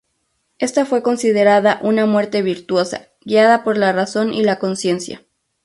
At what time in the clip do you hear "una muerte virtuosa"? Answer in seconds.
1.83-3.09